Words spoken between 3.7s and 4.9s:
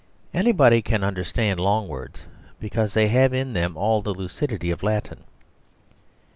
all the lucidity of